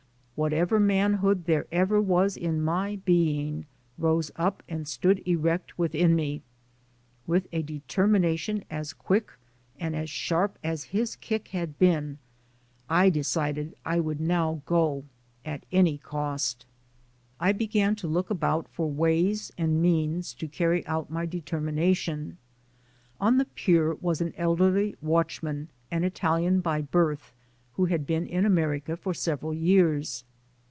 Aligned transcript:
Whatever 0.35 0.79
manhood 0.79 1.45
there 1.45 1.67
ever 1.71 2.01
was 2.01 2.35
in 2.35 2.63
my 2.63 2.95
being 3.05 3.67
rose 3.99 4.31
up 4.37 4.63
and 4.67 4.87
stood 4.87 5.21
erect 5.27 5.77
within 5.77 6.15
me; 6.15 6.41
with 7.27 7.45
a 7.51 7.61
determination 7.61 8.63
as 8.67 8.91
quick 8.91 9.29
and 9.79 9.95
as 9.95 10.09
sharp 10.09 10.57
as 10.63 10.85
his 10.85 11.15
kick 11.17 11.49
had 11.49 11.77
been, 11.77 12.17
I 12.89 13.11
decided 13.11 13.75
I 13.85 13.99
would 13.99 14.19
now 14.19 14.63
go 14.65 15.03
at 15.45 15.63
any 15.71 15.99
cost. 15.99 16.65
I 17.39 17.51
began 17.51 17.95
to 17.97 18.07
look 18.07 18.31
about 18.31 18.67
for 18.67 18.89
ways 18.89 19.51
and 19.59 19.79
means 19.79 20.33
to 20.33 20.47
carry 20.47 20.83
out 20.87 21.11
my 21.11 21.27
determination. 21.27 22.39
On 23.19 23.37
the 23.37 23.45
pier 23.45 23.93
was 23.93 24.21
an 24.21 24.33
elderly 24.37 24.95
watchman, 25.03 25.69
an 25.91 26.03
Italian 26.03 26.61
by 26.61 26.81
birth, 26.81 27.31
who 27.73 27.85
had 27.85 28.07
been 28.07 28.25
in 28.25 28.43
America 28.43 28.97
for 28.97 29.13
several 29.13 29.53
years. 29.53 30.23